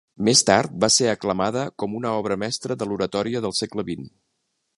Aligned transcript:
Més 0.27 0.39
tard 0.45 0.71
va 0.85 0.87
ser 0.95 1.09
aclamada 1.11 1.65
com 1.83 1.93
una 1.99 2.15
obra 2.23 2.39
mestra 2.45 2.79
de 2.81 2.89
l'oratòria 2.91 3.45
del 3.47 3.59
segle 3.63 3.87
XX. 3.93 4.13